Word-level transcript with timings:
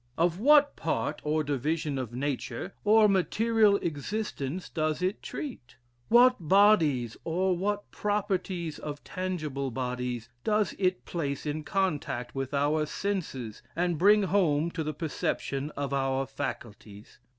Of 0.17 0.39
what 0.39 0.75
part 0.75 1.21
or 1.23 1.43
division 1.43 1.99
of 1.99 2.11
nature, 2.11 2.73
or 2.83 3.07
material 3.07 3.75
existence, 3.75 4.67
does 4.67 5.03
it 5.03 5.21
treat? 5.21 5.75
What 6.09 6.37
bodies, 6.39 7.17
or 7.23 7.55
what 7.55 7.91
properties 7.91 8.79
of 8.79 9.03
tangible 9.03 9.69
bodies, 9.69 10.27
does 10.43 10.73
it 10.79 11.05
place 11.05 11.45
in 11.45 11.63
contact 11.63 12.33
with 12.33 12.51
our 12.51 12.87
senses, 12.87 13.61
and 13.75 13.99
bring 13.99 14.23
home 14.23 14.71
to 14.71 14.83
the 14.83 14.95
perception 14.95 15.69
of 15.77 15.93
our 15.93 16.25
faculties? 16.25 17.19